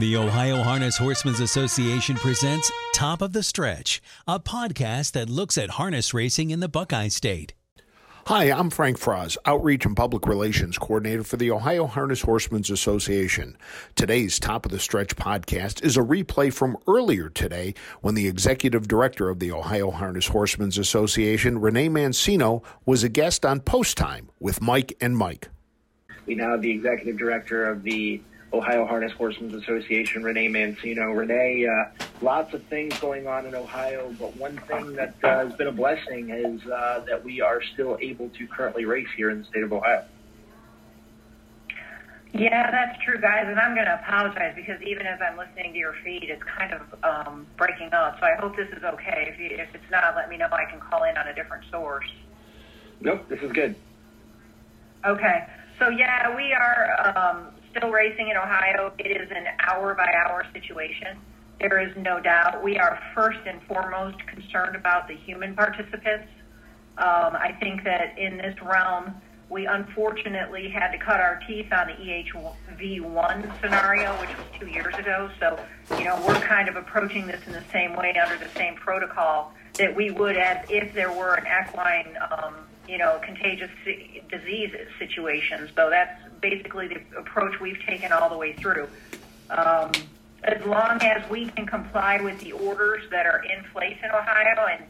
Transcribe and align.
The 0.00 0.16
Ohio 0.16 0.62
Harness 0.62 0.96
Horsemen's 0.96 1.40
Association 1.40 2.16
presents 2.16 2.72
Top 2.94 3.20
of 3.20 3.34
the 3.34 3.42
Stretch, 3.42 4.00
a 4.26 4.40
podcast 4.40 5.12
that 5.12 5.28
looks 5.28 5.58
at 5.58 5.72
harness 5.72 6.14
racing 6.14 6.48
in 6.48 6.60
the 6.60 6.70
Buckeye 6.70 7.08
State. 7.08 7.52
Hi, 8.24 8.44
I'm 8.50 8.70
Frank 8.70 8.96
Froz, 8.96 9.36
Outreach 9.44 9.84
and 9.84 9.94
Public 9.94 10.26
Relations 10.26 10.78
Coordinator 10.78 11.22
for 11.22 11.36
the 11.36 11.50
Ohio 11.50 11.86
Harness 11.86 12.22
Horsemen's 12.22 12.70
Association. 12.70 13.58
Today's 13.94 14.38
Top 14.38 14.64
of 14.64 14.72
the 14.72 14.78
Stretch 14.78 15.16
podcast 15.16 15.84
is 15.84 15.98
a 15.98 16.02
replay 16.02 16.50
from 16.50 16.78
earlier 16.88 17.28
today 17.28 17.74
when 18.00 18.14
the 18.14 18.26
Executive 18.26 18.88
Director 18.88 19.28
of 19.28 19.38
the 19.38 19.52
Ohio 19.52 19.90
Harness 19.90 20.28
Horsemen's 20.28 20.78
Association, 20.78 21.60
Renee 21.60 21.90
Mancino, 21.90 22.64
was 22.86 23.04
a 23.04 23.10
guest 23.10 23.44
on 23.44 23.60
Post 23.60 23.98
Time 23.98 24.30
with 24.40 24.62
Mike 24.62 24.96
and 24.98 25.18
Mike. 25.18 25.50
We 26.24 26.36
now 26.36 26.52
have 26.52 26.62
the 26.62 26.70
Executive 26.70 27.18
Director 27.18 27.66
of 27.66 27.82
the 27.82 28.22
Ohio 28.52 28.84
Harness 28.84 29.12
Horsemen's 29.12 29.54
Association, 29.54 30.22
Renee 30.22 30.48
Mancino. 30.48 31.16
Renee, 31.16 31.66
uh, 31.66 32.04
lots 32.20 32.52
of 32.52 32.62
things 32.64 32.98
going 32.98 33.26
on 33.26 33.46
in 33.46 33.54
Ohio, 33.54 34.14
but 34.18 34.36
one 34.36 34.58
thing 34.66 34.94
that 34.94 35.14
uh, 35.22 35.44
has 35.44 35.54
been 35.54 35.68
a 35.68 35.72
blessing 35.72 36.30
is 36.30 36.66
uh, 36.66 37.04
that 37.06 37.24
we 37.24 37.40
are 37.40 37.62
still 37.62 37.96
able 38.00 38.28
to 38.30 38.46
currently 38.48 38.84
race 38.84 39.08
here 39.16 39.30
in 39.30 39.38
the 39.38 39.44
state 39.44 39.62
of 39.62 39.72
Ohio. 39.72 40.04
Yeah, 42.32 42.70
that's 42.70 43.02
true, 43.04 43.20
guys, 43.20 43.46
and 43.48 43.58
I'm 43.58 43.74
going 43.74 43.86
to 43.86 44.00
apologize 44.02 44.54
because 44.54 44.80
even 44.82 45.04
as 45.04 45.18
I'm 45.20 45.36
listening 45.36 45.72
to 45.72 45.78
your 45.78 45.94
feed, 46.04 46.24
it's 46.28 46.42
kind 46.42 46.72
of 46.72 46.82
um, 47.04 47.46
breaking 47.56 47.92
up. 47.92 48.18
So 48.20 48.26
I 48.26 48.36
hope 48.38 48.56
this 48.56 48.68
is 48.68 48.84
okay. 48.84 49.32
If, 49.32 49.40
you, 49.40 49.56
if 49.58 49.74
it's 49.74 49.90
not, 49.90 50.14
let 50.14 50.28
me 50.28 50.36
know. 50.36 50.46
I 50.50 50.64
can 50.64 50.78
call 50.78 51.04
in 51.04 51.16
on 51.16 51.26
a 51.26 51.34
different 51.34 51.64
source. 51.70 52.06
Nope, 53.00 53.28
this 53.28 53.40
is 53.40 53.50
good. 53.52 53.74
Okay. 55.04 55.46
So 55.80 55.88
yeah, 55.88 56.34
we 56.36 56.52
are 56.52 57.16
um, 57.16 57.46
still 57.70 57.90
racing 57.90 58.28
in 58.28 58.36
Ohio. 58.36 58.92
It 58.98 59.10
is 59.10 59.30
an 59.30 59.46
hour 59.60 59.94
by 59.94 60.12
hour 60.26 60.46
situation. 60.52 61.18
There 61.60 61.80
is 61.80 61.94
no 61.96 62.20
doubt. 62.20 62.62
We 62.62 62.78
are 62.78 62.98
first 63.14 63.40
and 63.46 63.62
foremost 63.64 64.18
concerned 64.26 64.76
about 64.76 65.08
the 65.08 65.14
human 65.14 65.54
participants. 65.54 66.28
Um, 66.98 67.36
I 67.36 67.56
think 67.60 67.84
that 67.84 68.18
in 68.18 68.38
this 68.38 68.56
realm, 68.62 69.14
we 69.50 69.66
unfortunately 69.66 70.70
had 70.70 70.92
to 70.92 70.98
cut 70.98 71.20
our 71.20 71.40
teeth 71.46 71.72
on 71.72 71.88
the 71.88 71.94
EHV1 71.94 73.60
scenario, 73.60 74.12
which 74.20 74.30
was 74.30 74.46
two 74.58 74.68
years 74.68 74.94
ago. 74.94 75.28
So, 75.40 75.58
you 75.98 76.04
know, 76.04 76.22
we're 76.26 76.40
kind 76.40 76.68
of 76.68 76.76
approaching 76.76 77.26
this 77.26 77.40
in 77.46 77.52
the 77.52 77.64
same 77.72 77.96
way 77.96 78.14
under 78.22 78.42
the 78.42 78.50
same 78.56 78.76
protocol 78.76 79.52
that 79.74 79.94
we 79.94 80.10
would 80.10 80.36
as 80.36 80.64
if 80.68 80.94
there 80.94 81.12
were 81.12 81.34
an 81.34 81.46
equine, 81.46 82.16
um, 82.30 82.54
you 82.88 82.96
know, 82.96 83.20
contagious 83.24 83.70
disease 84.30 84.70
situation. 84.98 85.68
So 85.74 85.90
that's 85.90 86.20
basically 86.40 86.88
the 86.88 87.18
approach 87.18 87.60
we've 87.60 87.80
taken 87.86 88.12
all 88.12 88.28
the 88.28 88.36
way 88.36 88.54
through. 88.54 88.88
Um, 89.50 89.92
as 90.44 90.64
long 90.64 91.02
as 91.02 91.28
we 91.28 91.46
can 91.50 91.66
comply 91.66 92.20
with 92.20 92.40
the 92.40 92.52
orders 92.52 93.02
that 93.10 93.26
are 93.26 93.42
in 93.44 93.64
place 93.72 93.96
in 94.02 94.10
Ohio, 94.10 94.66
and 94.70 94.84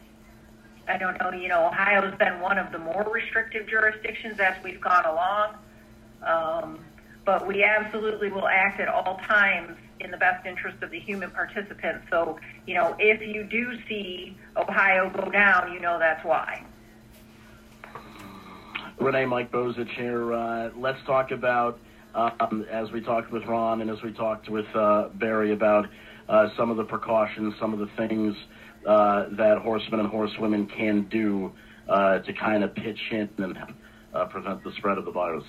I 0.87 0.97
don't 0.97 1.19
know, 1.21 1.33
you 1.33 1.48
know, 1.48 1.67
Ohio 1.67 2.03
has 2.03 2.15
been 2.19 2.41
one 2.41 2.59
of 2.59 2.71
the 2.73 2.78
more 2.78 3.09
restrictive 3.12 3.69
jurisdictions 3.69 4.39
as 4.39 4.55
we've 4.62 4.81
gone 4.81 5.05
along. 5.06 5.55
Um, 6.23 6.78
but 7.25 7.47
we 7.47 7.62
absolutely 7.62 8.31
will 8.31 8.48
act 8.48 8.81
at 8.81 8.89
all 8.89 9.19
times 9.27 9.77
in 10.01 10.11
the 10.11 10.17
best 10.17 10.47
interest 10.47 10.83
of 10.83 10.91
the 10.91 10.98
human 10.98 11.31
participants. 11.31 12.06
So, 12.11 12.39
you 12.67 12.75
know, 12.75 12.97
if 12.98 13.21
you 13.21 13.45
do 13.45 13.78
see 13.89 14.37
Ohio 14.56 15.11
go 15.11 15.31
down, 15.31 15.73
you 15.73 15.81
know 15.81 15.98
that's 15.98 16.25
why. 16.25 16.65
Renee, 19.01 19.25
Mike 19.25 19.51
Bozich 19.51 19.89
here. 19.97 20.34
Uh, 20.34 20.70
let's 20.77 20.98
talk 21.06 21.31
about, 21.31 21.79
um, 22.15 22.67
as 22.70 22.93
we 22.93 23.01
talked 23.01 23.33
with 23.33 23.43
Ron 23.47 23.81
and 23.81 23.91
as 23.91 24.03
we 24.03 24.12
talked 24.12 24.51
with 24.51 24.67
uh, 24.75 25.09
Barry 25.15 25.53
about 25.53 25.87
uh, 26.29 26.48
some 26.55 26.70
of 26.70 26.77
the 26.77 26.84
precautions, 26.84 27.55
some 27.59 27.73
of 27.73 27.78
the 27.78 27.89
things 27.97 28.37
uh, 28.87 29.25
that 29.33 29.56
horsemen 29.62 30.01
and 30.01 30.09
horsewomen 30.11 30.66
can 30.66 31.09
do 31.09 31.50
uh, 31.88 32.19
to 32.19 32.33
kind 32.34 32.62
of 32.62 32.75
pitch 32.75 33.00
in 33.11 33.31
and 33.38 33.56
uh, 34.12 34.27
prevent 34.27 34.62
the 34.65 34.72
spread 34.72 34.99
of 34.99 35.06
the 35.06 35.11
virus. 35.11 35.44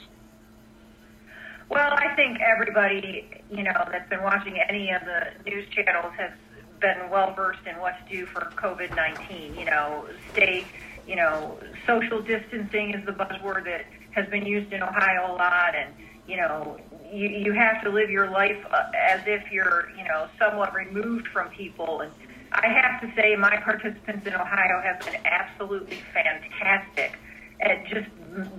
Well, 1.70 1.92
I 1.92 2.16
think 2.16 2.40
everybody, 2.40 3.30
you 3.50 3.64
know, 3.64 3.86
that's 3.92 4.10
been 4.10 4.24
watching 4.24 4.58
any 4.70 4.92
of 4.92 5.02
the 5.02 5.50
news 5.50 5.68
channels 5.74 6.14
has 6.18 6.32
been 6.80 7.10
well 7.10 7.34
versed 7.34 7.66
in 7.66 7.80
what 7.80 7.96
to 8.06 8.16
do 8.18 8.26
for 8.26 8.52
COVID 8.56 8.96
19. 8.96 9.56
You 9.56 9.66
know, 9.66 10.08
stay 10.32 10.66
you 11.08 11.16
know, 11.16 11.58
social 11.86 12.22
distancing 12.22 12.94
is 12.94 13.06
the 13.06 13.12
buzzword 13.12 13.66
that 13.66 13.86
has 14.12 14.28
been 14.28 14.46
used 14.46 14.72
in 14.74 14.84
Ohio 14.84 15.34
a 15.34 15.36
lot, 15.36 15.76
and 15.76 15.94
you 16.28 16.38
know, 16.38 16.80
you, 17.12 17.28
you 17.28 17.54
have 17.54 17.84
to 17.84 17.90
live 17.90 18.10
your 18.10 18.30
life 18.30 18.58
uh, 18.72 18.84
as 18.98 19.22
if 19.26 19.52
you're, 19.52 19.90
you 19.98 20.04
know, 20.06 20.28
somewhat 20.40 20.74
removed 20.74 21.28
from 21.28 21.50
people. 21.50 22.02
And 22.02 22.12
I 22.52 22.68
have 22.68 23.02
to 23.02 23.12
say, 23.16 23.36
my 23.36 23.58
participants 23.58 24.26
in 24.26 24.34
Ohio 24.34 24.82
have 24.82 25.00
been 25.02 25.20
absolutely 25.26 25.98
fantastic 26.14 27.18
at 27.60 27.86
just 27.88 28.10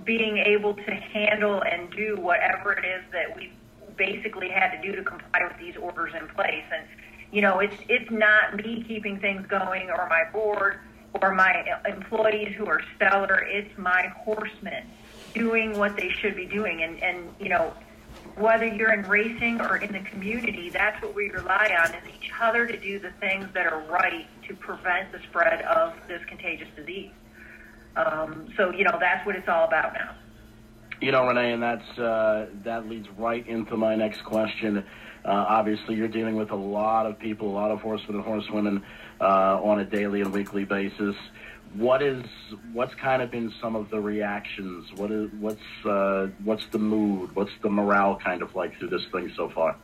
being 0.05 0.37
able 0.37 0.73
to 0.73 0.91
handle 0.91 1.61
and 1.63 1.89
do 1.91 2.17
whatever 2.17 2.73
it 2.73 2.85
is 2.85 3.03
that 3.11 3.35
we 3.35 3.51
basically 3.97 4.49
had 4.49 4.71
to 4.71 4.81
do 4.81 4.95
to 4.95 5.03
comply 5.03 5.41
with 5.47 5.57
these 5.59 5.75
orders 5.77 6.13
in 6.19 6.27
place. 6.29 6.63
And 6.73 6.87
you 7.31 7.41
know, 7.41 7.59
it's 7.59 7.75
it's 7.89 8.11
not 8.11 8.55
me 8.55 8.83
keeping 8.87 9.19
things 9.19 9.45
going 9.47 9.89
or 9.89 10.07
my 10.09 10.23
board 10.31 10.79
or 11.21 11.33
my 11.33 11.65
employees 11.85 12.55
who 12.57 12.65
are 12.65 12.81
stellar. 12.95 13.45
It's 13.47 13.77
my 13.77 14.07
horsemen 14.23 14.85
doing 15.33 15.77
what 15.77 15.95
they 15.95 16.09
should 16.09 16.35
be 16.35 16.45
doing. 16.45 16.83
And, 16.83 17.01
and 17.01 17.29
you 17.39 17.49
know, 17.49 17.73
whether 18.35 18.65
you're 18.65 18.93
in 18.93 19.03
racing 19.03 19.61
or 19.61 19.77
in 19.77 19.91
the 19.91 19.99
community, 19.99 20.69
that's 20.69 21.01
what 21.01 21.15
we 21.15 21.29
rely 21.29 21.75
on 21.79 21.93
is 21.93 22.03
each 22.17 22.31
other 22.41 22.65
to 22.67 22.77
do 22.77 22.99
the 22.99 23.11
things 23.19 23.47
that 23.53 23.71
are 23.71 23.81
right 23.89 24.27
to 24.47 24.55
prevent 24.55 25.11
the 25.11 25.19
spread 25.29 25.61
of 25.63 25.93
this 26.07 26.23
contagious 26.25 26.67
disease. 26.75 27.11
Um, 27.95 28.47
so, 28.57 28.71
you 28.71 28.83
know, 28.83 28.97
that's 28.99 29.25
what 29.25 29.35
it's 29.35 29.47
all 29.47 29.65
about 29.65 29.93
now. 29.93 30.15
You 30.99 31.11
know, 31.11 31.27
Renee, 31.27 31.51
and 31.51 31.61
that's 31.61 31.99
uh, 31.99 32.47
that 32.63 32.87
leads 32.87 33.09
right 33.17 33.45
into 33.45 33.75
my 33.75 33.95
next 33.95 34.23
question. 34.23 34.85
Uh, 35.25 35.45
obviously, 35.47 35.95
you're 35.95 36.07
dealing 36.07 36.35
with 36.35 36.51
a 36.51 36.55
lot 36.55 37.05
of 37.05 37.17
people, 37.17 37.49
a 37.49 37.55
lot 37.55 37.71
of 37.71 37.81
horsemen 37.81 38.17
and 38.17 38.25
horsewomen 38.25 38.83
uh, 39.21 39.61
on 39.63 39.79
a 39.79 39.85
daily 39.85 40.21
and 40.21 40.33
weekly 40.33 40.65
basis. 40.65 41.15
What 41.75 42.03
is 42.03 42.23
what's 42.73 42.93
kind 42.95 43.21
of 43.21 43.31
been 43.31 43.51
some 43.61 43.75
of 43.75 43.89
the 43.89 43.99
reactions? 43.99 44.91
What 44.95 45.11
is 45.11 45.31
what's 45.39 45.85
uh, 45.85 46.27
what's 46.43 46.65
the 46.67 46.77
mood? 46.77 47.35
What's 47.35 47.53
the 47.61 47.69
morale 47.69 48.17
kind 48.17 48.41
of 48.41 48.53
like 48.53 48.77
through 48.77 48.89
this 48.89 49.05
thing 49.11 49.31
so 49.35 49.49
far? 49.49 49.75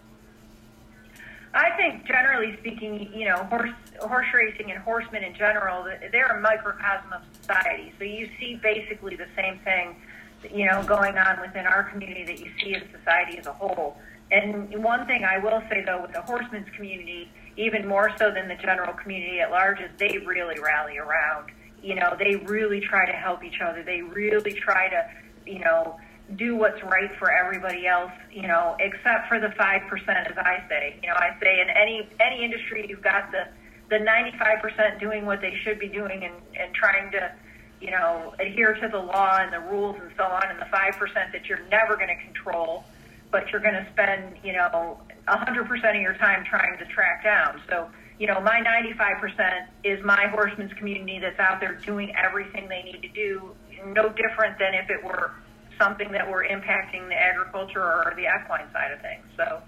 I 1.53 1.71
think, 1.71 2.05
generally 2.05 2.55
speaking, 2.59 3.11
you 3.13 3.25
know, 3.25 3.43
horse 3.45 3.71
horse 4.01 4.27
racing 4.33 4.71
and 4.71 4.79
horsemen 4.83 5.23
in 5.23 5.33
general, 5.33 5.87
they're 6.11 6.37
a 6.37 6.41
microcosm 6.41 7.11
of 7.11 7.21
society. 7.41 7.91
So 7.97 8.03
you 8.03 8.29
see 8.39 8.59
basically 8.61 9.15
the 9.15 9.27
same 9.35 9.57
thing, 9.59 9.95
you 10.53 10.65
know, 10.65 10.83
going 10.83 11.17
on 11.17 11.41
within 11.41 11.65
our 11.65 11.85
community 11.85 12.23
that 12.25 12.39
you 12.39 12.51
see 12.61 12.75
in 12.75 12.83
society 12.91 13.39
as 13.39 13.47
a 13.47 13.53
whole. 13.53 13.97
And 14.31 14.83
one 14.83 15.07
thing 15.07 15.23
I 15.23 15.37
will 15.39 15.61
say 15.69 15.83
though, 15.85 16.01
with 16.01 16.13
the 16.13 16.21
horsemen's 16.21 16.69
community, 16.75 17.31
even 17.57 17.87
more 17.87 18.11
so 18.17 18.31
than 18.31 18.47
the 18.47 18.55
general 18.55 18.93
community 18.93 19.39
at 19.39 19.51
large, 19.51 19.79
is 19.79 19.89
they 19.97 20.17
really 20.25 20.59
rally 20.59 20.97
around. 20.97 21.51
You 21.81 21.95
know, 21.95 22.15
they 22.17 22.35
really 22.35 22.81
try 22.81 23.05
to 23.05 23.13
help 23.13 23.43
each 23.43 23.59
other. 23.61 23.83
They 23.83 24.01
really 24.01 24.53
try 24.53 24.89
to, 24.89 25.09
you 25.45 25.59
know, 25.59 25.97
do 26.35 26.55
what's 26.55 26.81
right 26.83 27.11
for 27.17 27.31
everybody 27.31 27.87
else, 27.87 28.11
you 28.31 28.43
know, 28.43 28.75
except 28.79 29.27
for 29.27 29.39
the 29.39 29.49
five 29.57 29.81
percent, 29.89 30.27
as 30.27 30.37
I 30.37 30.63
say. 30.69 30.99
You 31.01 31.09
know, 31.09 31.15
I 31.15 31.35
say 31.41 31.59
in 31.59 31.69
any 31.69 32.07
any 32.19 32.43
industry, 32.43 32.85
you've 32.87 33.01
got 33.01 33.31
the 33.31 33.47
the 33.89 33.97
ninety 33.97 34.37
five 34.37 34.61
percent 34.61 34.99
doing 34.99 35.25
what 35.25 35.41
they 35.41 35.55
should 35.63 35.79
be 35.79 35.87
doing 35.87 36.23
and 36.23 36.35
and 36.55 36.73
trying 36.75 37.11
to, 37.11 37.33
you 37.81 37.91
know, 37.91 38.35
adhere 38.39 38.73
to 38.75 38.87
the 38.87 38.99
law 38.99 39.39
and 39.39 39.51
the 39.51 39.59
rules 39.71 39.95
and 39.99 40.11
so 40.17 40.23
on, 40.23 40.43
and 40.49 40.59
the 40.59 40.67
five 40.71 40.93
percent 40.99 41.31
that 41.31 41.45
you're 41.45 41.65
never 41.71 41.95
going 41.95 42.09
to 42.09 42.23
control, 42.23 42.83
but 43.31 43.49
you're 43.51 43.61
going 43.61 43.75
to 43.75 43.87
spend, 43.91 44.37
you 44.43 44.53
know, 44.53 44.99
100% 45.27 45.95
of 45.95 46.01
your 46.01 46.15
time 46.15 46.43
trying 46.45 46.77
to 46.77 46.85
track 46.85 47.23
down. 47.23 47.61
So, 47.69 47.89
you 48.17 48.27
know, 48.27 48.39
my 48.41 48.61
95% 48.61 49.67
is 49.83 50.03
my 50.03 50.27
horsemen's 50.27 50.73
community 50.73 51.19
that's 51.19 51.39
out 51.39 51.59
there 51.59 51.75
doing 51.75 52.13
everything 52.15 52.67
they 52.67 52.81
need 52.83 53.01
to 53.01 53.09
do, 53.09 53.51
no 53.85 54.09
different 54.09 54.57
than 54.59 54.73
if 54.73 54.89
it 54.89 55.03
were 55.03 55.31
something 55.77 56.11
that 56.11 56.29
were 56.29 56.43
impacting 56.43 57.07
the 57.07 57.15
agriculture 57.15 57.81
or 57.81 58.13
the 58.15 58.23
equine 58.23 58.71
side 58.73 58.91
of 58.91 59.01
things. 59.01 59.23
So. 59.37 59.61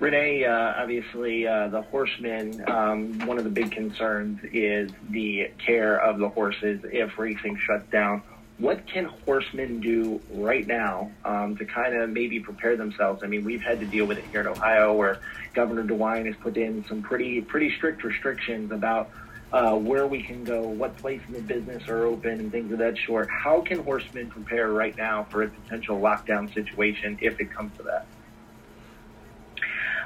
Renee, 0.00 0.44
uh, 0.44 0.74
obviously, 0.76 1.46
uh, 1.46 1.68
the 1.68 1.82
horsemen, 1.82 2.64
um, 2.68 3.24
one 3.24 3.38
of 3.38 3.44
the 3.44 3.50
big 3.50 3.70
concerns 3.70 4.40
is 4.52 4.90
the 5.10 5.52
care 5.64 5.96
of 5.96 6.18
the 6.18 6.28
horses 6.28 6.80
if 6.84 7.16
racing 7.18 7.56
shuts 7.56 7.88
down 7.92 8.20
what 8.62 8.86
can 8.86 9.06
horsemen 9.24 9.80
do 9.80 10.20
right 10.30 10.64
now 10.68 11.10
um, 11.24 11.56
to 11.56 11.64
kind 11.64 11.96
of 11.96 12.08
maybe 12.10 12.38
prepare 12.38 12.76
themselves? 12.76 13.20
I 13.24 13.26
mean, 13.26 13.44
we've 13.44 13.60
had 13.60 13.80
to 13.80 13.86
deal 13.86 14.06
with 14.06 14.18
it 14.18 14.26
here 14.30 14.40
in 14.40 14.46
Ohio, 14.46 14.94
where 14.94 15.20
Governor 15.52 15.82
DeWine 15.82 16.26
has 16.26 16.36
put 16.40 16.56
in 16.56 16.84
some 16.88 17.02
pretty 17.02 17.40
pretty 17.40 17.74
strict 17.76 18.04
restrictions 18.04 18.70
about 18.70 19.10
uh, 19.50 19.74
where 19.74 20.06
we 20.06 20.22
can 20.22 20.44
go, 20.44 20.62
what 20.62 20.96
places 20.96 21.34
in 21.34 21.44
business 21.44 21.82
are 21.88 22.04
open, 22.04 22.38
and 22.38 22.52
things 22.52 22.70
of 22.72 22.78
that 22.78 22.94
sort. 23.04 23.28
How 23.28 23.62
can 23.62 23.80
horsemen 23.80 24.30
prepare 24.30 24.72
right 24.72 24.96
now 24.96 25.26
for 25.28 25.42
a 25.42 25.48
potential 25.48 26.00
lockdown 26.00 26.54
situation 26.54 27.18
if 27.20 27.40
it 27.40 27.52
comes 27.52 27.76
to 27.78 27.82
that? 27.82 28.06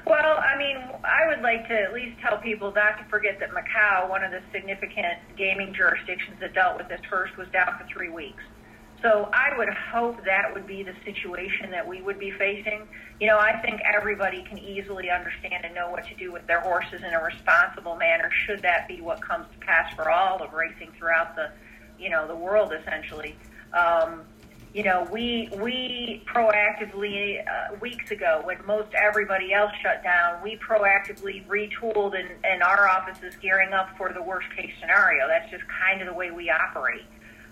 Well, 0.06 0.38
I 0.38 0.56
mean, 0.56 0.76
I 1.02 1.26
would 1.26 1.42
like 1.42 1.66
to 1.66 1.74
at 1.74 1.92
least 1.92 2.20
tell 2.22 2.38
people 2.38 2.72
not 2.72 2.96
to 2.98 3.04
forget 3.10 3.40
that 3.40 3.50
Macau, 3.50 4.08
one 4.08 4.22
of 4.22 4.30
the 4.30 4.40
significant 4.52 5.18
gaming 5.36 5.74
jurisdictions 5.74 6.38
that 6.38 6.54
dealt 6.54 6.78
with 6.78 6.88
this 6.88 7.00
first, 7.10 7.36
was 7.36 7.48
down 7.48 7.76
for 7.76 7.84
three 7.92 8.08
weeks. 8.08 8.42
So 9.02 9.28
I 9.32 9.56
would 9.58 9.68
hope 9.68 10.24
that 10.24 10.54
would 10.54 10.66
be 10.66 10.84
the 10.84 10.94
situation 11.04 11.72
that 11.72 11.86
we 11.86 12.02
would 12.02 12.20
be 12.20 12.30
facing. 12.30 12.86
You 13.20 13.26
know, 13.26 13.38
I 13.38 13.60
think 13.62 13.80
everybody 13.82 14.44
can 14.48 14.58
easily 14.58 15.10
understand 15.10 15.64
and 15.64 15.74
know 15.74 15.90
what 15.90 16.06
to 16.06 16.14
do 16.14 16.32
with 16.32 16.46
their 16.46 16.60
horses 16.60 17.02
in 17.02 17.12
a 17.12 17.22
responsible 17.22 17.96
manner 17.96 18.30
should 18.46 18.62
that 18.62 18.86
be 18.86 19.00
what 19.00 19.20
comes 19.20 19.46
to 19.52 19.66
pass 19.66 19.92
for 19.96 20.08
all 20.08 20.40
of 20.40 20.52
racing 20.52 20.92
throughout 20.96 21.34
the, 21.34 21.50
you 21.98 22.10
know, 22.10 22.28
the 22.28 22.36
world 22.36 22.72
essentially. 22.72 23.36
Um, 23.74 24.22
you 24.76 24.82
know, 24.82 25.08
we 25.10 25.48
we 25.58 26.22
proactively 26.26 27.40
uh, 27.40 27.74
weeks 27.80 28.10
ago 28.10 28.42
when 28.44 28.58
most 28.66 28.92
everybody 28.92 29.54
else 29.54 29.72
shut 29.82 30.02
down, 30.02 30.42
we 30.42 30.58
proactively 30.58 31.46
retooled 31.46 32.14
and, 32.14 32.28
and 32.44 32.62
our 32.62 32.86
office 32.86 33.16
is 33.22 33.34
gearing 33.36 33.72
up 33.72 33.88
for 33.96 34.12
the 34.12 34.20
worst 34.20 34.48
case 34.54 34.70
scenario. 34.78 35.28
That's 35.28 35.50
just 35.50 35.64
kind 35.82 36.02
of 36.02 36.08
the 36.08 36.12
way 36.12 36.30
we 36.30 36.50
operate. 36.50 37.06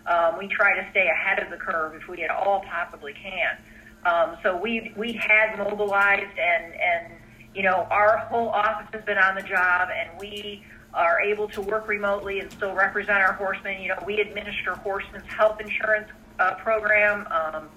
Um, 0.06 0.37
we 0.37 0.49
try 0.49 0.79
to 0.79 0.87
stay 0.91 1.09
ahead 1.09 1.43
of 1.43 1.49
the 1.49 1.56
curve 1.56 1.94
if 1.94 2.06
we 2.09 2.23
at 2.25 2.31
all 2.31 2.62
possibly 2.71 3.15
can. 3.15 3.56
Um, 4.05 4.37
so 4.43 4.55
we 4.55 4.93
we 4.94 5.15
had 5.15 5.56
mobilized 5.56 6.38
and 6.38 6.75
and 6.75 7.15
you 7.55 7.62
know 7.62 7.87
our 7.91 8.19
whole 8.19 8.50
office 8.50 8.88
has 8.93 9.03
been 9.06 9.17
on 9.17 9.35
the 9.35 9.44
job 9.44 9.88
and 9.97 10.11
we 10.21 10.62
are 10.93 11.23
able 11.23 11.49
to 11.49 11.62
work 11.62 11.88
remotely 11.88 12.41
and 12.41 12.53
still 12.53 12.75
represent 12.75 13.17
our 13.17 13.32
horsemen. 13.32 13.81
You 13.81 13.88
know, 13.88 14.03
we 14.05 14.21
administer 14.21 14.75
horsemen's 14.75 15.26
health 15.26 15.59
insurance 15.59 16.11
uh, 16.39 16.55
program. 16.55 17.27
Um, 17.31 17.69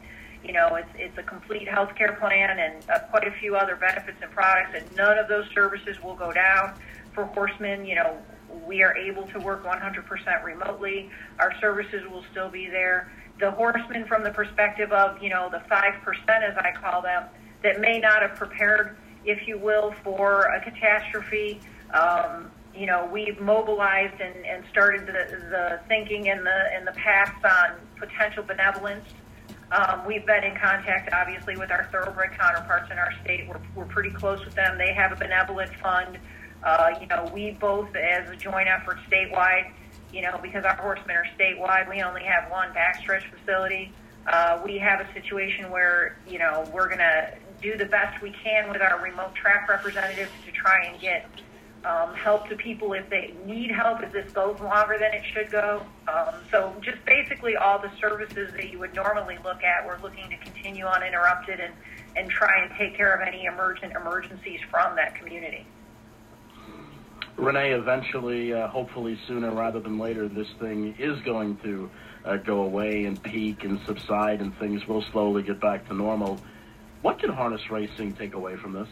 you 0.43 0.53
know, 0.53 0.75
it's, 0.75 0.89
it's 0.95 1.17
a 1.17 1.23
complete 1.23 1.67
health 1.67 1.95
care 1.95 2.13
plan 2.13 2.59
and 2.59 2.89
uh, 2.89 2.99
quite 3.09 3.27
a 3.27 3.31
few 3.31 3.55
other 3.55 3.75
benefits 3.75 4.17
and 4.21 4.31
products, 4.31 4.75
and 4.75 4.95
none 4.95 5.17
of 5.17 5.27
those 5.27 5.45
services 5.53 6.01
will 6.01 6.15
go 6.15 6.31
down 6.31 6.73
for 7.13 7.25
horsemen. 7.25 7.85
You 7.85 7.95
know, 7.95 8.17
we 8.65 8.83
are 8.83 8.95
able 8.95 9.23
to 9.27 9.39
work 9.39 9.63
100% 9.65 10.43
remotely. 10.43 11.09
Our 11.39 11.53
services 11.59 12.03
will 12.09 12.23
still 12.31 12.49
be 12.49 12.67
there. 12.67 13.11
The 13.39 13.51
horsemen, 13.51 14.05
from 14.05 14.23
the 14.23 14.31
perspective 14.31 14.91
of, 14.91 15.21
you 15.21 15.29
know, 15.29 15.49
the 15.49 15.61
5%, 15.69 16.29
as 16.29 16.57
I 16.57 16.71
call 16.71 17.01
them, 17.01 17.25
that 17.63 17.79
may 17.79 17.99
not 17.99 18.21
have 18.21 18.35
prepared, 18.35 18.97
if 19.25 19.47
you 19.47 19.57
will, 19.57 19.93
for 20.03 20.43
a 20.43 20.61
catastrophe. 20.61 21.59
Um, 21.93 22.51
you 22.75 22.85
know, 22.85 23.09
we've 23.11 23.39
mobilized 23.39 24.21
and, 24.21 24.45
and 24.45 24.63
started 24.69 25.07
the, 25.07 25.37
the 25.49 25.79
thinking 25.87 26.27
in 26.27 26.43
the 26.43 26.77
in 26.77 26.85
the 26.85 26.91
past 26.91 27.43
on 27.43 27.75
potential 27.99 28.43
benevolence. 28.43 29.05
Um, 29.71 30.05
we've 30.05 30.25
been 30.25 30.43
in 30.43 30.55
contact, 30.55 31.11
obviously, 31.13 31.57
with 31.57 31.71
our 31.71 31.89
thoroughbred 31.91 32.37
counterparts 32.37 32.89
in 32.89 32.97
our 32.97 33.11
state. 33.23 33.47
We're, 33.49 33.59
we're 33.75 33.85
pretty 33.85 34.11
close 34.11 34.43
with 34.45 34.55
them. 34.55 34.77
They 34.77 34.93
have 34.93 35.11
a 35.11 35.15
benevolent 35.15 35.71
fund. 35.81 36.17
Uh, 36.63 36.91
you 37.01 37.07
know, 37.07 37.29
we 37.33 37.51
both, 37.51 37.93
as 37.95 38.29
a 38.29 38.35
joint 38.35 38.67
effort 38.67 38.97
statewide, 39.09 39.71
you 40.11 40.21
know, 40.21 40.39
because 40.41 40.63
our 40.63 40.75
horsemen 40.75 41.15
are 41.15 41.27
statewide, 41.37 41.89
we 41.89 42.01
only 42.01 42.23
have 42.23 42.49
one 42.49 42.69
backstretch 42.73 43.23
facility. 43.29 43.91
Uh, 44.25 44.61
we 44.65 44.77
have 44.77 45.01
a 45.01 45.13
situation 45.13 45.69
where, 45.69 46.17
you 46.27 46.39
know, 46.39 46.69
we're 46.73 46.87
going 46.87 46.99
to 46.99 47.33
do 47.61 47.77
the 47.77 47.85
best 47.85 48.21
we 48.21 48.31
can 48.43 48.69
with 48.69 48.81
our 48.81 49.01
remote 49.01 49.33
track 49.35 49.67
representatives 49.69 50.31
to 50.45 50.51
try 50.51 50.85
and 50.85 50.99
get 50.99 51.29
um, 51.85 52.13
help 52.15 52.47
to 52.49 52.55
people 52.55 52.93
if 52.93 53.09
they 53.09 53.33
need 53.45 53.71
help 53.71 54.03
if 54.03 54.11
this 54.11 54.31
goes 54.31 54.59
longer 54.59 54.97
than 54.99 55.13
it 55.13 55.23
should 55.33 55.51
go. 55.51 55.83
Um, 56.07 56.35
so 56.51 56.75
just 56.81 57.03
basically 57.05 57.55
all 57.55 57.79
the 57.79 57.91
services 57.99 58.51
that 58.53 58.71
you 58.71 58.79
would 58.79 58.93
normally 58.93 59.37
look 59.43 59.63
at, 59.63 59.85
we're 59.85 60.01
looking 60.01 60.29
to 60.29 60.37
continue 60.37 60.85
uninterrupted 60.85 61.59
and, 61.59 61.73
and 62.15 62.29
try 62.29 62.61
and 62.61 62.71
take 62.77 62.95
care 62.95 63.13
of 63.13 63.25
any 63.25 63.45
emergent 63.45 63.93
emergencies 63.93 64.59
from 64.69 64.95
that 64.95 65.15
community. 65.15 65.65
Renee, 67.37 67.71
eventually, 67.71 68.51
uh, 68.51 68.67
hopefully 68.67 69.17
sooner 69.27 69.51
rather 69.51 69.79
than 69.79 69.99
later, 69.99 70.27
this 70.27 70.47
thing 70.59 70.95
is 70.97 71.19
going 71.21 71.57
to 71.57 71.89
uh, 72.25 72.37
go 72.37 72.61
away 72.63 73.05
and 73.05 73.21
peak 73.21 73.63
and 73.63 73.79
subside, 73.85 74.41
and 74.41 74.57
things 74.57 74.87
will 74.87 75.03
slowly 75.11 75.43
get 75.43 75.59
back 75.61 75.87
to 75.87 75.93
normal. 75.93 76.39
What 77.03 77.19
can 77.19 77.29
harness 77.29 77.69
racing 77.69 78.13
take 78.13 78.33
away 78.33 78.55
from 78.55 78.73
this? 78.73 78.87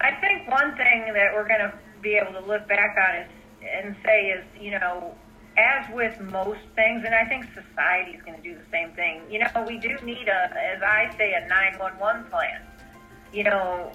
I 0.00 0.12
think 0.20 0.37
one 0.48 0.76
thing 0.76 1.12
that 1.14 1.32
we're 1.34 1.46
going 1.46 1.60
to 1.60 1.72
be 2.00 2.14
able 2.14 2.32
to 2.32 2.46
look 2.46 2.66
back 2.68 2.96
on 2.96 3.22
is 3.22 3.30
and 3.62 3.96
say 4.04 4.30
is, 4.30 4.44
you 4.60 4.70
know, 4.70 5.14
as 5.56 5.92
with 5.92 6.20
most 6.20 6.60
things, 6.76 7.02
and 7.04 7.14
I 7.14 7.24
think 7.24 7.46
society 7.46 8.12
is 8.12 8.22
going 8.22 8.36
to 8.36 8.42
do 8.42 8.54
the 8.54 8.64
same 8.70 8.92
thing. 8.92 9.22
You 9.28 9.40
know, 9.40 9.64
we 9.66 9.78
do 9.78 9.96
need 10.04 10.28
a, 10.28 10.50
as 10.56 10.82
I 10.82 11.12
say, 11.18 11.34
a 11.34 11.46
911 11.48 12.30
plan. 12.30 12.62
You 13.32 13.44
know, 13.44 13.92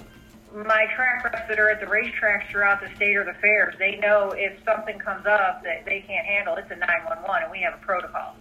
my 0.54 0.86
track 0.96 1.24
reps 1.24 1.48
that 1.48 1.60
are 1.60 1.70
at 1.70 1.80
the 1.80 1.88
racetracks 1.88 2.50
throughout 2.52 2.82
the 2.82 2.94
state 2.96 3.16
or 3.16 3.24
the 3.24 3.34
fairs, 3.40 3.76
they 3.80 3.96
know 3.98 4.34
if 4.36 4.60
something 4.66 5.00
comes 5.00 5.26
up 5.26 5.64
that 5.64 5.86
they 5.86 6.04
can't 6.06 6.28
handle, 6.28 6.56
it's 6.56 6.70
a 6.70 6.76
911, 6.76 7.44
and 7.44 7.52
we 7.52 7.62
have 7.62 7.74
a 7.74 7.86
protocol. 7.86 8.36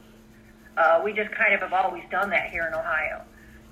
Uh, 0.76 1.00
we 1.04 1.12
just 1.12 1.30
kind 1.30 1.54
of 1.54 1.60
have 1.60 1.72
always 1.72 2.02
done 2.10 2.30
that 2.30 2.50
here 2.50 2.66
in 2.66 2.74
Ohio. 2.74 3.22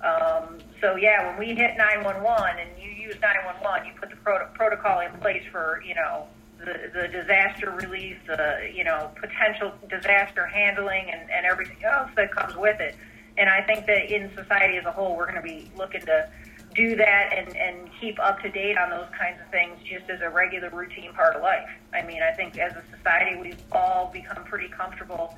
Um, 0.03 0.57
so 0.79 0.95
yeah, 0.95 1.27
when 1.27 1.37
we 1.37 1.53
hit 1.53 1.77
911 1.77 2.59
and 2.59 2.69
you 2.81 2.89
use 2.89 3.15
911, 3.21 3.87
you 3.87 3.93
put 3.99 4.09
the 4.09 4.15
pro- 4.17 4.47
protocol 4.47 4.99
in 5.01 5.11
place 5.19 5.43
for 5.51 5.83
you 5.85 5.95
know 5.95 6.27
the, 6.59 6.91
the 6.93 7.07
disaster 7.07 7.71
relief, 7.71 8.17
the 8.25 8.71
you 8.73 8.83
know 8.83 9.11
potential 9.19 9.71
disaster 9.89 10.45
handling, 10.47 11.09
and, 11.11 11.29
and 11.29 11.45
everything 11.45 11.83
else 11.83 12.09
that 12.15 12.33
comes 12.33 12.55
with 12.55 12.79
it. 12.79 12.95
And 13.37 13.49
I 13.49 13.61
think 13.61 13.85
that 13.85 14.13
in 14.13 14.29
society 14.35 14.77
as 14.77 14.85
a 14.85 14.91
whole, 14.91 15.15
we're 15.15 15.31
going 15.31 15.41
to 15.41 15.47
be 15.47 15.71
looking 15.77 16.01
to 16.01 16.29
do 16.75 16.95
that 16.95 17.33
and, 17.35 17.55
and 17.55 17.89
keep 17.99 18.19
up 18.19 18.41
to 18.41 18.49
date 18.49 18.77
on 18.77 18.89
those 18.89 19.07
kinds 19.17 19.39
of 19.41 19.49
things 19.51 19.77
just 19.83 20.09
as 20.09 20.21
a 20.21 20.29
regular 20.29 20.69
routine 20.69 21.13
part 21.13 21.35
of 21.35 21.41
life. 21.41 21.69
I 21.93 22.01
mean, 22.03 22.21
I 22.21 22.31
think 22.31 22.57
as 22.57 22.73
a 22.73 22.83
society, 22.95 23.35
we've 23.35 23.61
all 23.71 24.09
become 24.11 24.43
pretty 24.45 24.69
comfortable 24.69 25.37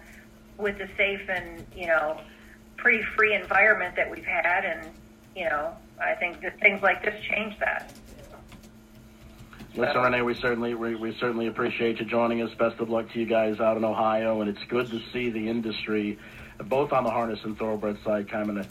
with 0.57 0.77
the 0.77 0.87
safe 0.95 1.27
and 1.29 1.65
you 1.75 1.87
know 1.87 2.21
pretty 2.83 3.01
free 3.15 3.33
environment 3.33 3.95
that 3.95 4.11
we've 4.11 4.25
had, 4.25 4.65
and 4.65 4.89
you 5.35 5.45
know, 5.45 5.73
I 5.99 6.13
think 6.15 6.41
that 6.41 6.59
things 6.59 6.83
like 6.83 7.01
this 7.01 7.15
change 7.23 7.57
that. 7.59 7.91
Listen, 9.75 10.01
Renee, 10.01 10.21
we 10.21 10.35
certainly 10.35 10.75
we, 10.75 10.93
we 10.93 11.15
certainly 11.17 11.47
appreciate 11.47 11.99
you 11.99 12.05
joining 12.05 12.41
us. 12.41 12.53
Best 12.59 12.79
of 12.79 12.89
luck 12.89 13.11
to 13.13 13.19
you 13.19 13.25
guys 13.25 13.59
out 13.59 13.77
in 13.77 13.85
Ohio, 13.85 14.41
and 14.41 14.49
it's 14.49 14.63
good 14.67 14.89
to 14.91 15.01
see 15.11 15.31
the 15.31 15.47
industry, 15.47 16.19
both 16.65 16.91
on 16.91 17.05
the 17.05 17.09
harness 17.09 17.39
and 17.43 17.57
thoroughbred 17.57 17.97
side, 18.03 18.29
kind 18.29 18.59
of 18.59 18.67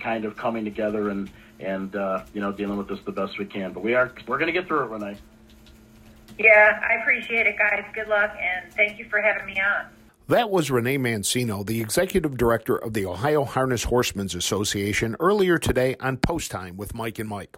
kind 0.00 0.24
of 0.24 0.36
coming 0.36 0.64
together 0.64 1.10
and 1.10 1.30
and 1.60 1.94
uh, 1.94 2.24
you 2.32 2.40
know 2.40 2.50
dealing 2.50 2.78
with 2.78 2.88
this 2.88 2.98
the 3.04 3.12
best 3.12 3.38
we 3.38 3.44
can. 3.44 3.72
But 3.74 3.84
we 3.84 3.94
are 3.94 4.12
we're 4.26 4.38
going 4.38 4.52
to 4.52 4.58
get 4.58 4.66
through 4.66 4.84
it, 4.84 4.88
Renee. 4.88 5.18
Yeah, 6.38 6.80
I 6.82 6.94
appreciate 7.02 7.46
it, 7.46 7.58
guys. 7.58 7.84
Good 7.94 8.08
luck, 8.08 8.34
and 8.40 8.72
thank 8.72 8.98
you 8.98 9.04
for 9.10 9.20
having 9.20 9.46
me 9.46 9.60
on. 9.60 9.86
That 10.30 10.48
was 10.48 10.70
Renee 10.70 10.96
Mancino, 10.96 11.66
the 11.66 11.80
executive 11.80 12.36
director 12.36 12.76
of 12.76 12.92
the 12.92 13.04
Ohio 13.04 13.42
Harness 13.42 13.82
Horsemen's 13.82 14.36
Association, 14.36 15.16
earlier 15.18 15.58
today 15.58 15.96
on 15.98 16.18
Post 16.18 16.52
Time 16.52 16.76
with 16.76 16.94
Mike 16.94 17.18
and 17.18 17.28
Mike. 17.28 17.56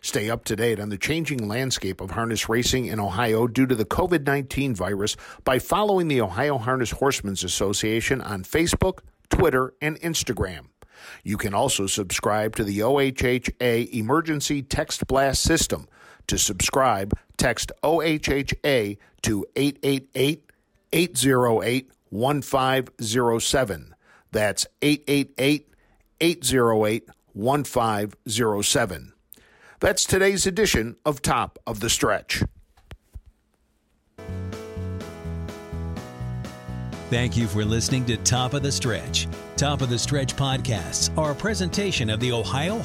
Stay 0.00 0.30
up 0.30 0.46
to 0.46 0.56
date 0.56 0.80
on 0.80 0.88
the 0.88 0.96
changing 0.96 1.46
landscape 1.46 2.00
of 2.00 2.12
harness 2.12 2.48
racing 2.48 2.86
in 2.86 2.98
Ohio 2.98 3.46
due 3.46 3.66
to 3.66 3.74
the 3.74 3.84
COVID 3.84 4.24
19 4.24 4.74
virus 4.74 5.18
by 5.44 5.58
following 5.58 6.08
the 6.08 6.22
Ohio 6.22 6.56
Harness 6.56 6.92
Horsemen's 6.92 7.44
Association 7.44 8.22
on 8.22 8.42
Facebook, 8.42 9.00
Twitter, 9.28 9.74
and 9.82 10.00
Instagram. 10.00 10.68
You 11.24 11.36
can 11.36 11.52
also 11.52 11.86
subscribe 11.86 12.56
to 12.56 12.64
the 12.64 12.78
OHHA 12.78 13.92
Emergency 13.92 14.62
Text 14.62 15.06
Blast 15.06 15.42
System. 15.42 15.88
To 16.28 16.38
subscribe, 16.38 17.12
text 17.36 17.70
OHHA 17.82 18.96
to 19.20 19.46
888 19.54 20.50
808 20.94 21.90
1507. 22.14 23.94
That's 24.30 24.66
888 24.80 25.68
808 26.20 27.08
1507. 27.32 29.12
That's 29.80 30.04
today's 30.04 30.46
edition 30.46 30.96
of 31.04 31.20
Top 31.22 31.58
of 31.66 31.80
the 31.80 31.90
Stretch. 31.90 32.42
Thank 37.10 37.36
you 37.36 37.46
for 37.48 37.64
listening 37.64 38.04
to 38.06 38.16
Top 38.18 38.54
of 38.54 38.62
the 38.62 38.72
Stretch. 38.72 39.26
Top 39.56 39.82
of 39.82 39.90
the 39.90 39.98
Stretch 39.98 40.36
podcasts 40.36 41.16
are 41.18 41.32
a 41.32 41.34
presentation 41.34 42.10
of 42.10 42.20
the 42.20 42.32
Ohio 42.32 42.78